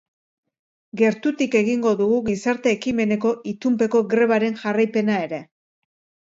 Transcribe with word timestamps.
Gertutik 1.01 1.57
egingo 1.59 1.91
dugu 1.99 2.17
gizarte 2.31 2.73
ekimeneko 2.79 3.35
itunpeko 3.55 4.05
grebaren 4.17 4.61
jarraipena 4.65 5.23
ere. 5.31 5.45